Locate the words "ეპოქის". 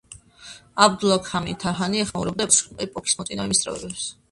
2.89-3.17